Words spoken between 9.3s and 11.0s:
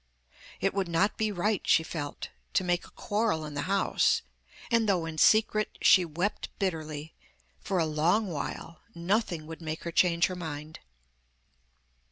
would make her change her mind.